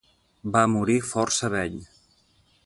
[0.55, 1.77] Va morir força vell.